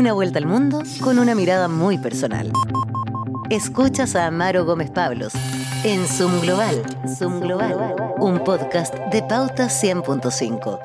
una 0.00 0.14
vuelta 0.14 0.38
al 0.38 0.46
mundo 0.46 0.82
con 1.02 1.18
una 1.18 1.34
mirada 1.34 1.68
muy 1.68 1.98
personal. 1.98 2.50
Escuchas 3.50 4.16
a 4.16 4.28
Amaro 4.28 4.64
Gómez 4.64 4.90
Pablos 4.90 5.34
en 5.84 6.06
Zoom 6.06 6.40
Global, 6.40 6.82
Zoom 7.06 7.40
Global, 7.40 7.96
un 8.18 8.42
podcast 8.42 8.94
de 9.12 9.22
Pauta 9.22 9.66
100.5. 9.66 10.78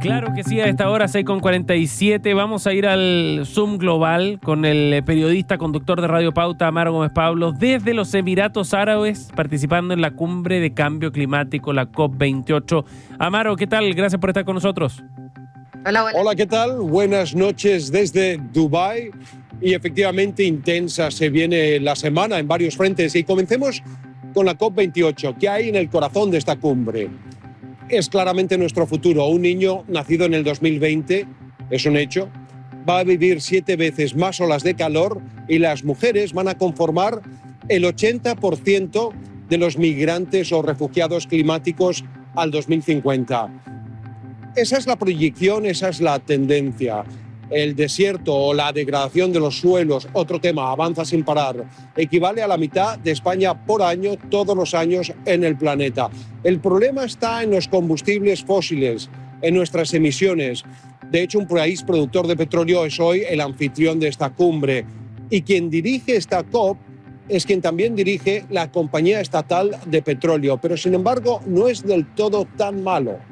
Claro 0.00 0.32
que 0.34 0.42
sí, 0.42 0.58
a 0.58 0.64
esta 0.64 0.88
hora 0.88 1.04
6.47 1.04 2.34
vamos 2.34 2.66
a 2.66 2.72
ir 2.72 2.86
al 2.86 3.42
Zoom 3.44 3.76
Global 3.76 4.40
con 4.42 4.64
el 4.64 5.04
periodista, 5.04 5.58
conductor 5.58 6.00
de 6.00 6.08
Radio 6.08 6.32
Pauta, 6.32 6.66
Amaro 6.66 6.94
Gómez 6.94 7.12
Pablos, 7.12 7.58
desde 7.58 7.92
los 7.92 8.14
Emiratos 8.14 8.72
Árabes, 8.72 9.30
participando 9.36 9.92
en 9.92 10.00
la 10.00 10.12
cumbre 10.12 10.60
de 10.60 10.72
cambio 10.72 11.12
climático, 11.12 11.74
la 11.74 11.92
COP28. 11.92 12.84
Amaro, 13.18 13.54
¿qué 13.56 13.66
tal? 13.66 13.92
Gracias 13.92 14.18
por 14.18 14.30
estar 14.30 14.46
con 14.46 14.54
nosotros. 14.54 15.04
Hola, 15.84 16.12
Hola, 16.14 16.36
¿qué 16.36 16.46
tal? 16.46 16.78
Buenas 16.78 17.34
noches 17.34 17.90
desde 17.90 18.38
Dubai 18.52 19.10
y 19.60 19.74
efectivamente 19.74 20.44
intensa 20.44 21.10
se 21.10 21.28
viene 21.28 21.80
la 21.80 21.96
semana 21.96 22.38
en 22.38 22.46
varios 22.46 22.76
frentes 22.76 23.16
y 23.16 23.24
comencemos 23.24 23.82
con 24.32 24.46
la 24.46 24.56
COP28. 24.56 25.36
¿Qué 25.40 25.48
hay 25.48 25.70
en 25.70 25.74
el 25.74 25.90
corazón 25.90 26.30
de 26.30 26.38
esta 26.38 26.54
cumbre? 26.54 27.10
Es 27.88 28.08
claramente 28.08 28.56
nuestro 28.56 28.86
futuro. 28.86 29.26
Un 29.26 29.42
niño 29.42 29.82
nacido 29.88 30.26
en 30.26 30.34
el 30.34 30.44
2020, 30.44 31.26
es 31.70 31.84
un 31.84 31.96
hecho, 31.96 32.28
va 32.88 33.00
a 33.00 33.04
vivir 33.04 33.40
siete 33.40 33.74
veces 33.74 34.14
más 34.14 34.40
olas 34.40 34.62
de 34.62 34.76
calor 34.76 35.20
y 35.48 35.58
las 35.58 35.82
mujeres 35.82 36.32
van 36.32 36.46
a 36.46 36.56
conformar 36.56 37.22
el 37.68 37.82
80% 37.82 39.10
de 39.48 39.58
los 39.58 39.76
migrantes 39.76 40.52
o 40.52 40.62
refugiados 40.62 41.26
climáticos 41.26 42.04
al 42.36 42.52
2050. 42.52 43.71
Esa 44.54 44.76
es 44.76 44.86
la 44.86 44.96
proyección, 44.96 45.64
esa 45.64 45.88
es 45.88 46.02
la 46.02 46.18
tendencia. 46.18 47.04
El 47.48 47.74
desierto 47.74 48.34
o 48.34 48.52
la 48.52 48.70
degradación 48.70 49.32
de 49.32 49.40
los 49.40 49.58
suelos, 49.58 50.06
otro 50.12 50.42
tema, 50.42 50.70
avanza 50.70 51.06
sin 51.06 51.24
parar, 51.24 51.64
equivale 51.96 52.42
a 52.42 52.46
la 52.46 52.58
mitad 52.58 52.98
de 52.98 53.12
España 53.12 53.64
por 53.64 53.82
año, 53.82 54.12
todos 54.30 54.54
los 54.54 54.74
años 54.74 55.10
en 55.24 55.44
el 55.44 55.56
planeta. 55.56 56.10
El 56.44 56.60
problema 56.60 57.04
está 57.04 57.42
en 57.42 57.52
los 57.52 57.66
combustibles 57.66 58.44
fósiles, 58.44 59.08
en 59.40 59.54
nuestras 59.54 59.94
emisiones. 59.94 60.64
De 61.10 61.22
hecho, 61.22 61.38
un 61.38 61.46
país 61.46 61.82
productor 61.82 62.26
de 62.26 62.36
petróleo 62.36 62.84
es 62.84 63.00
hoy 63.00 63.22
el 63.26 63.40
anfitrión 63.40 63.98
de 64.00 64.08
esta 64.08 64.30
cumbre. 64.30 64.84
Y 65.30 65.40
quien 65.40 65.70
dirige 65.70 66.16
esta 66.16 66.42
COP 66.42 66.76
es 67.26 67.46
quien 67.46 67.62
también 67.62 67.96
dirige 67.96 68.44
la 68.50 68.70
compañía 68.70 69.22
estatal 69.22 69.78
de 69.86 70.02
petróleo. 70.02 70.58
Pero, 70.60 70.76
sin 70.76 70.92
embargo, 70.92 71.40
no 71.46 71.68
es 71.68 71.82
del 71.82 72.06
todo 72.14 72.46
tan 72.58 72.82
malo. 72.82 73.31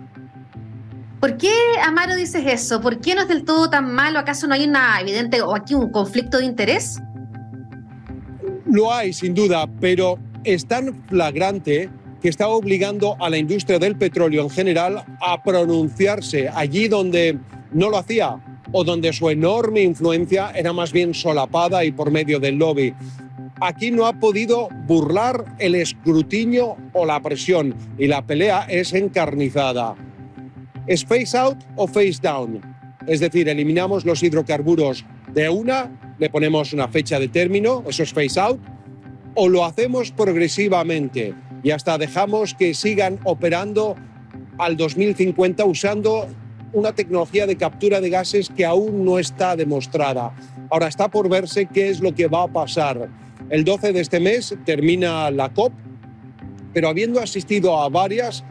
¿Por 1.20 1.36
qué, 1.36 1.52
Amaro, 1.84 2.16
dices 2.16 2.42
eso? 2.46 2.80
¿Por 2.80 2.98
qué 2.98 3.14
no 3.14 3.20
es 3.20 3.28
del 3.28 3.44
todo 3.44 3.68
tan 3.68 3.92
malo? 3.92 4.18
¿Acaso 4.18 4.46
no 4.46 4.54
hay 4.54 4.64
una 4.64 4.98
evidente 5.02 5.42
o 5.42 5.54
aquí 5.54 5.74
un 5.74 5.92
conflicto 5.92 6.38
de 6.38 6.46
interés? 6.46 6.98
Lo 8.64 8.90
hay, 8.90 9.12
sin 9.12 9.34
duda, 9.34 9.68
pero 9.80 10.18
es 10.44 10.66
tan 10.66 11.04
flagrante 11.08 11.90
que 12.22 12.30
está 12.30 12.48
obligando 12.48 13.16
a 13.20 13.28
la 13.28 13.36
industria 13.36 13.78
del 13.78 13.96
petróleo 13.96 14.44
en 14.44 14.50
general 14.50 15.04
a 15.20 15.42
pronunciarse 15.42 16.48
allí 16.48 16.88
donde 16.88 17.38
no 17.70 17.90
lo 17.90 17.98
hacía 17.98 18.36
o 18.72 18.82
donde 18.82 19.12
su 19.12 19.28
enorme 19.28 19.82
influencia 19.82 20.52
era 20.54 20.72
más 20.72 20.90
bien 20.90 21.12
solapada 21.12 21.84
y 21.84 21.92
por 21.92 22.10
medio 22.10 22.40
del 22.40 22.56
lobby. 22.56 22.94
Aquí 23.60 23.90
no 23.90 24.06
ha 24.06 24.14
podido 24.14 24.68
burlar 24.86 25.44
el 25.58 25.74
escrutinio 25.74 26.76
o 26.94 27.04
la 27.04 27.20
presión 27.20 27.74
y 27.98 28.06
la 28.06 28.22
pelea 28.22 28.62
es 28.70 28.94
encarnizada. 28.94 29.96
¿Es 30.90 31.04
face 31.04 31.38
out 31.38 31.56
o 31.76 31.86
face 31.86 32.18
down? 32.20 32.60
Es 33.06 33.20
decir, 33.20 33.48
eliminamos 33.48 34.04
los 34.04 34.24
hidrocarburos 34.24 35.04
de 35.32 35.48
una, 35.48 35.88
le 36.18 36.28
ponemos 36.28 36.72
una 36.72 36.88
fecha 36.88 37.20
de 37.20 37.28
término, 37.28 37.84
eso 37.86 38.02
es 38.02 38.12
face 38.12 38.40
out, 38.40 38.58
o 39.36 39.48
lo 39.48 39.64
hacemos 39.64 40.10
progresivamente 40.10 41.32
y 41.62 41.70
hasta 41.70 41.96
dejamos 41.96 42.54
que 42.54 42.74
sigan 42.74 43.20
operando 43.22 43.94
al 44.58 44.76
2050 44.76 45.64
usando 45.64 46.26
una 46.72 46.92
tecnología 46.92 47.46
de 47.46 47.54
captura 47.54 48.00
de 48.00 48.10
gases 48.10 48.48
que 48.48 48.66
aún 48.66 49.04
no 49.04 49.20
está 49.20 49.54
demostrada. 49.54 50.34
Ahora 50.70 50.88
está 50.88 51.08
por 51.08 51.28
verse 51.28 51.66
qué 51.66 51.90
es 51.90 52.00
lo 52.00 52.12
que 52.16 52.26
va 52.26 52.42
a 52.42 52.48
pasar. 52.48 53.08
El 53.48 53.62
12 53.62 53.92
de 53.92 54.00
este 54.00 54.18
mes 54.18 54.56
termina 54.64 55.30
la 55.30 55.50
COP, 55.50 55.72
pero 56.74 56.88
habiendo 56.88 57.20
asistido 57.20 57.80
a 57.80 57.88
varias, 57.88 58.42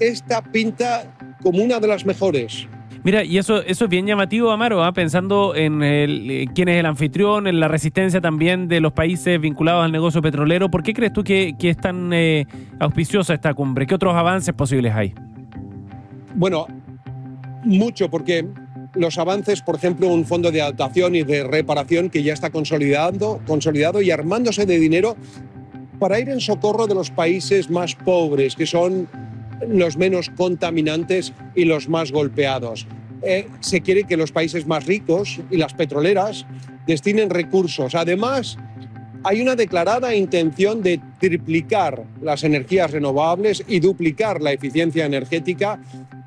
esta 0.00 0.42
pinta 0.42 1.18
como 1.42 1.62
una 1.62 1.80
de 1.80 1.88
las 1.88 2.06
mejores. 2.06 2.66
Mira, 3.04 3.24
y 3.24 3.36
eso, 3.36 3.62
eso 3.62 3.84
es 3.86 3.90
bien 3.90 4.06
llamativo, 4.06 4.52
Amaro, 4.52 4.84
¿ah? 4.84 4.92
pensando 4.92 5.56
en 5.56 5.82
el, 5.82 6.48
quién 6.54 6.68
es 6.68 6.78
el 6.78 6.86
anfitrión, 6.86 7.48
en 7.48 7.58
la 7.58 7.66
resistencia 7.66 8.20
también 8.20 8.68
de 8.68 8.80
los 8.80 8.92
países 8.92 9.40
vinculados 9.40 9.84
al 9.84 9.90
negocio 9.90 10.22
petrolero. 10.22 10.70
¿Por 10.70 10.84
qué 10.84 10.94
crees 10.94 11.12
tú 11.12 11.24
que, 11.24 11.56
es 11.58 11.76
tan 11.76 12.12
eh, 12.12 12.46
auspiciosa 12.78 13.34
esta 13.34 13.54
cumbre? 13.54 13.88
¿Qué 13.88 13.96
otros 13.96 14.14
avances 14.14 14.54
posibles 14.54 14.94
hay? 14.94 15.14
Bueno, 16.36 16.68
mucho, 17.64 18.08
porque 18.08 18.46
los 18.94 19.18
avances, 19.18 19.62
por 19.62 19.74
ejemplo, 19.74 20.06
un 20.06 20.24
fondo 20.24 20.52
de 20.52 20.62
adaptación 20.62 21.16
y 21.16 21.24
de 21.24 21.42
reparación 21.42 22.08
que 22.08 22.22
ya 22.22 22.32
está 22.32 22.50
consolidando, 22.50 23.40
consolidado 23.48 24.00
y 24.00 24.12
armándose 24.12 24.64
de 24.64 24.78
dinero 24.78 25.16
para 25.98 26.20
ir 26.20 26.28
en 26.28 26.40
socorro 26.40 26.86
de 26.86 26.94
los 26.94 27.10
países 27.10 27.68
más 27.68 27.94
pobres, 27.96 28.54
que 28.54 28.66
son 28.66 29.08
los 29.68 29.96
menos 29.96 30.30
contaminantes 30.30 31.32
y 31.54 31.64
los 31.64 31.88
más 31.88 32.12
golpeados. 32.12 32.86
Eh, 33.22 33.46
se 33.60 33.80
quiere 33.80 34.04
que 34.04 34.16
los 34.16 34.32
países 34.32 34.66
más 34.66 34.86
ricos 34.86 35.40
y 35.50 35.56
las 35.56 35.74
petroleras 35.74 36.44
destinen 36.86 37.30
recursos. 37.30 37.94
Además, 37.94 38.58
hay 39.24 39.40
una 39.40 39.54
declarada 39.54 40.14
intención 40.14 40.82
de 40.82 41.00
triplicar 41.20 42.04
las 42.20 42.42
energías 42.42 42.90
renovables 42.90 43.62
y 43.68 43.78
duplicar 43.78 44.42
la 44.42 44.52
eficiencia 44.52 45.06
energética 45.06 45.80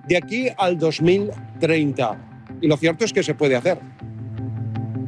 de 0.07 0.17
aquí 0.17 0.47
al 0.57 0.77
2030. 0.77 2.31
Y 2.61 2.67
lo 2.67 2.77
cierto 2.77 3.03
es 3.03 3.11
que 3.11 3.23
se 3.23 3.35
puede 3.35 3.55
hacer. 3.55 3.79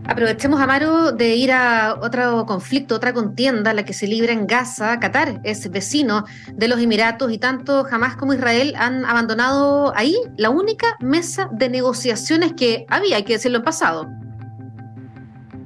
Aprovechemos, 0.09 0.61
Amaro, 0.61 1.11
de 1.11 1.35
ir 1.35 1.51
a 1.51 1.99
otro 2.01 2.45
conflicto, 2.45 2.95
otra 2.95 3.13
contienda, 3.13 3.73
la 3.73 3.83
que 3.83 3.91
se 3.91 4.07
libra 4.07 4.31
en 4.31 4.47
Gaza. 4.47 5.01
Qatar 5.01 5.41
es 5.43 5.69
vecino 5.69 6.23
de 6.53 6.69
los 6.69 6.79
Emiratos 6.79 7.29
y 7.29 7.37
tanto 7.37 7.85
Hamas 7.91 8.15
como 8.15 8.33
Israel 8.33 8.73
han 8.77 9.03
abandonado 9.03 9.93
ahí 9.97 10.15
la 10.37 10.49
única 10.49 10.95
mesa 11.01 11.49
de 11.51 11.67
negociaciones 11.69 12.53
que 12.53 12.85
había, 12.87 13.17
hay 13.17 13.23
que 13.23 13.33
decirlo 13.33 13.57
en 13.57 13.63
pasado. 13.65 14.07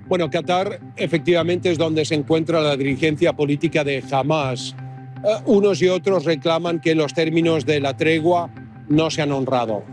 Bueno, 0.08 0.28
Qatar 0.32 0.80
efectivamente 0.96 1.70
es 1.70 1.78
donde 1.78 2.04
se 2.04 2.16
encuentra 2.16 2.62
la 2.62 2.76
dirigencia 2.76 3.34
política 3.34 3.84
de 3.84 4.04
Hamas. 4.12 4.76
Eh, 5.24 5.28
unos 5.46 5.84
y 5.84 5.88
otros 5.88 6.26
reclaman 6.26 6.80
que 6.80 6.96
los 6.96 7.14
términos 7.14 7.64
de 7.64 7.80
la 7.80 7.96
tregua 7.96 8.50
no 8.90 9.12
se 9.12 9.22
han 9.22 9.32
honrado. 9.32 9.84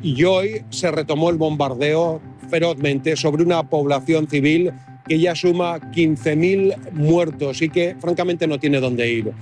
Y 0.00 0.22
hoy 0.22 0.64
se 0.70 0.92
retomó 0.92 1.28
el 1.30 1.38
bombardeo 1.38 2.22
ferozmente 2.54 3.16
sobre 3.16 3.42
una 3.42 3.68
población 3.68 4.28
civil 4.28 4.72
que 5.08 5.18
ya 5.18 5.34
suma 5.34 5.80
15.000 5.80 6.92
muertos 6.92 7.60
y 7.62 7.68
que 7.68 7.96
francamente 7.98 8.46
no 8.46 8.60
tiene 8.60 8.78
dónde 8.78 9.10
ir. 9.10 9.32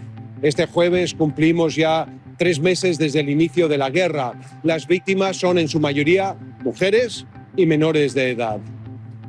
Este 0.40 0.66
jueves 0.66 1.12
cumplimos 1.12 1.76
ya 1.76 2.06
tres 2.38 2.58
meses 2.58 2.96
desde 2.96 3.20
el 3.20 3.28
inicio 3.28 3.68
de 3.68 3.76
la 3.76 3.90
guerra. 3.90 4.32
Las 4.62 4.86
víctimas 4.86 5.36
son 5.36 5.58
en 5.58 5.68
su 5.68 5.78
mayoría 5.78 6.38
mujeres 6.64 7.26
y 7.54 7.66
menores 7.66 8.14
de 8.14 8.30
edad. 8.30 8.60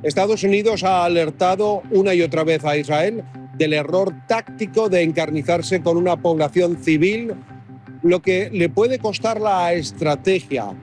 Estados 0.01 0.43
Unidos 0.43 0.85
ha 0.85 1.03
alertado 1.03 1.83
una 1.91 2.13
y 2.13 2.21
otra 2.21 2.45
vez 2.45 2.63
a 2.63 2.77
Israel 2.77 3.21
del 3.57 3.73
error 3.73 4.13
táctico 4.29 4.87
de 4.87 5.01
encarnizarse 5.01 5.81
con 5.81 5.97
una 5.97 6.15
población 6.15 6.77
civil, 6.77 7.33
lo 8.01 8.21
que 8.21 8.49
le 8.49 8.69
puede 8.69 8.99
costar 8.99 9.41
la 9.41 9.73
estrategia 9.73 10.73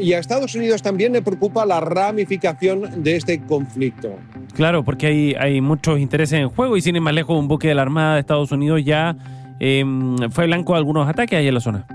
y 0.00 0.12
a 0.12 0.18
Estados 0.18 0.54
Unidos 0.54 0.82
también 0.82 1.12
le 1.12 1.22
preocupa 1.22 1.66
la 1.66 1.80
ramificación 1.80 3.02
de 3.02 3.16
este 3.16 3.40
conflicto. 3.40 4.16
Claro, 4.54 4.84
porque 4.84 5.06
hay, 5.06 5.34
hay 5.34 5.60
muchos 5.60 5.98
intereses 5.98 6.38
en 6.40 6.48
juego 6.48 6.76
y 6.76 6.80
sin 6.80 6.96
ir 6.96 7.02
más 7.02 7.14
lejos, 7.14 7.38
un 7.38 7.48
buque 7.48 7.68
de 7.68 7.74
la 7.74 7.82
Armada 7.82 8.14
de 8.14 8.20
Estados 8.20 8.52
Unidos 8.52 8.82
ya 8.84 9.16
em, 9.60 10.16
fue 10.30 10.46
blanco 10.46 10.72
de 10.72 10.78
algunos 10.78 11.08
ataques 11.08 11.38
ahí 11.38 11.48
en 11.48 11.54
la 11.54 11.60
zona. 11.60 11.86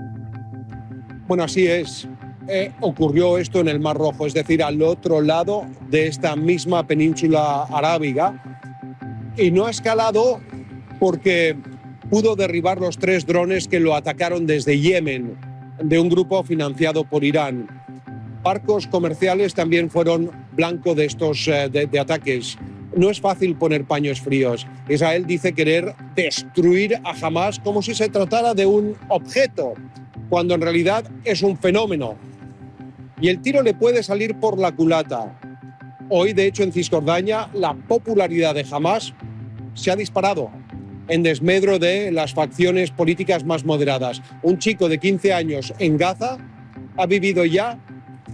Bueno, 1.26 1.44
así 1.44 1.66
es. 1.66 2.08
Eh, 2.46 2.72
ocurrió 2.80 3.38
esto 3.38 3.60
en 3.60 3.68
el 3.68 3.80
Mar 3.80 3.96
Rojo, 3.96 4.26
es 4.26 4.34
decir, 4.34 4.62
al 4.62 4.82
otro 4.82 5.22
lado 5.22 5.64
de 5.88 6.08
esta 6.08 6.36
misma 6.36 6.86
península 6.86 7.62
arábiga. 7.64 8.42
Y 9.36 9.50
no 9.50 9.66
ha 9.66 9.70
escalado 9.70 10.40
porque 11.00 11.56
pudo 12.10 12.36
derribar 12.36 12.80
los 12.80 12.98
tres 12.98 13.26
drones 13.26 13.66
que 13.66 13.80
lo 13.80 13.94
atacaron 13.94 14.46
desde 14.46 14.78
Yemen, 14.78 15.36
de 15.82 15.98
un 15.98 16.08
grupo 16.08 16.44
financiado 16.44 17.04
por 17.04 17.24
Irán 17.24 17.66
barcos 18.44 18.86
comerciales 18.86 19.54
también 19.54 19.90
fueron 19.90 20.30
blanco 20.52 20.94
de 20.94 21.06
estos 21.06 21.48
eh, 21.48 21.88
ataques. 21.98 22.58
No 22.94 23.10
es 23.10 23.20
fácil 23.20 23.56
poner 23.56 23.86
paños 23.86 24.20
fríos. 24.20 24.66
Israel 24.88 25.26
dice 25.26 25.54
querer 25.54 25.94
destruir 26.14 27.00
a 27.02 27.10
Hamas 27.20 27.58
como 27.58 27.82
si 27.82 27.94
se 27.94 28.08
tratara 28.10 28.54
de 28.54 28.66
un 28.66 28.94
objeto, 29.08 29.72
cuando 30.28 30.54
en 30.54 30.60
realidad 30.60 31.04
es 31.24 31.42
un 31.42 31.56
fenómeno. 31.56 32.16
y 33.20 33.28
el 33.28 33.40
tiro 33.40 33.62
le 33.62 33.72
puede 33.72 34.02
salir 34.02 34.38
por 34.38 34.58
la 34.58 34.72
culata. 34.72 35.40
Hoy, 36.10 36.34
de 36.34 36.46
hecho, 36.46 36.62
en 36.62 36.72
Cisjordania, 36.72 37.48
la 37.54 37.72
popularidad 37.72 38.54
de 38.54 38.66
Hamas 38.70 39.14
se 39.72 39.90
ha 39.90 39.96
disparado 39.96 40.50
en 41.08 41.22
desmedro 41.22 41.78
de 41.78 42.12
las 42.12 42.34
facciones 42.34 42.90
políticas 42.90 43.44
más 43.44 43.64
moderadas. 43.64 44.20
Un 44.42 44.58
chico 44.58 44.88
de 44.88 44.98
15 44.98 45.32
años 45.32 45.72
en 45.78 45.96
Gaza 45.96 46.36
ha 46.96 47.06
vivido 47.06 47.44
ya 47.44 47.78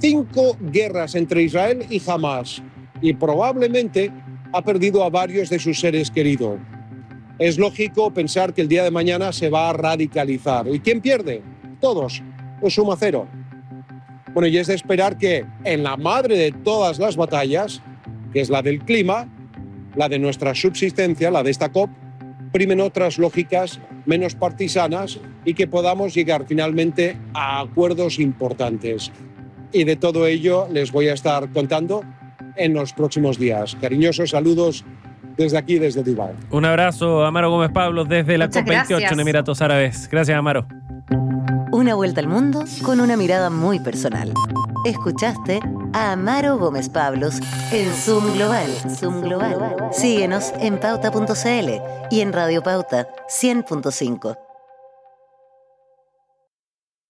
cinco 0.01 0.57
guerras 0.61 1.15
entre 1.15 1.43
Israel 1.43 1.85
y 1.89 2.03
Hamas 2.07 2.63
y 3.01 3.13
probablemente 3.15 4.11
ha 4.53 4.63
perdido 4.63 5.05
a 5.05 5.11
varios 5.11 5.51
de 5.51 5.59
sus 5.59 5.79
seres 5.79 6.11
queridos. 6.11 6.59
Es 7.39 7.59
lógico 7.59 8.13
pensar 8.13 8.53
que 8.53 8.63
el 8.63 8.69
día 8.69 8.85
de 8.85 8.91
mañana 8.91 9.33
se 9.33 9.49
va 9.49 9.71
a 9.71 9.73
radicalizar. 9.73 10.67
¿Y 10.69 10.81
quién 10.81 11.01
pierde? 11.01 11.43
Todos. 11.81 12.23
Pues 12.61 12.75
suma 12.75 12.97
cero. 12.99 13.27
Bueno, 14.35 14.47
y 14.47 14.59
es 14.59 14.67
de 14.67 14.75
esperar 14.75 15.17
que 15.17 15.47
en 15.65 15.83
la 15.83 15.97
madre 15.97 16.37
de 16.37 16.53
todas 16.53 16.99
las 16.99 17.17
batallas, 17.17 17.81
que 18.33 18.41
es 18.41 18.51
la 18.51 18.63
del 18.63 18.81
clima, 18.81 19.29
la 19.97 20.09
de 20.09 20.19
nuestra 20.19 20.55
subsistencia, 20.55 21.31
la 21.31 21.43
de 21.43 21.51
esta 21.51 21.71
COP, 21.71 21.91
primen 22.53 22.81
otras 22.81 23.19
lógicas 23.19 23.81
menos 24.07 24.35
partisanas 24.35 25.19
y 25.45 25.55
que 25.55 25.67
podamos 25.67 26.15
llegar 26.15 26.45
finalmente 26.47 27.17
a 27.33 27.61
acuerdos 27.61 28.19
importantes. 28.19 29.11
Y 29.73 29.85
de 29.85 29.97
todo 29.97 30.27
ello 30.27 30.67
les 30.71 30.91
voy 30.93 31.09
a 31.09 31.15
estar 31.15 31.51
contando 31.53 32.03
en 32.57 32.75
los 32.75 32.93
próximos 32.93 33.39
días. 33.39 33.77
Cariñosos 33.81 34.31
saludos 34.31 34.85
desde 35.37 35.59
aquí, 35.59 35.79
desde 35.79 36.03
Dubái. 36.03 36.35
Un 36.51 36.65
abrazo, 36.65 37.25
Amaro 37.25 37.51
Gómez 37.51 37.71
Pablo, 37.73 38.05
desde 38.05 38.37
la 38.37 38.51
COP28 38.51 39.13
en 39.13 39.21
Emiratos 39.21 39.63
Árabes. 39.63 40.09
Gracias, 40.11 40.37
Amaro. 40.37 40.67
Una 41.73 41.95
vuelta 41.95 42.21
al 42.21 42.27
mundo 42.27 42.65
con 42.83 43.01
una 43.01 43.17
mirada 43.17 43.49
muy 43.49 43.81
personal. 43.81 44.33
Escuchaste 44.85 45.61
a 45.93 46.13
Amaro 46.13 46.59
Gómez 46.59 46.89
Pablos 46.89 47.41
en 47.73 47.91
Zoom 47.93 48.35
Global. 48.35 48.71
Zoom 48.89 49.21
Global. 49.23 49.77
Síguenos 49.93 50.53
en 50.61 50.79
pauta.cl 50.79 51.71
y 52.11 52.21
en 52.21 52.33
Radio 52.33 52.63
Pauta 52.63 53.09
100.5. 53.29 54.50